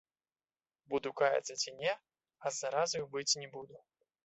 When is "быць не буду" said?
3.15-3.75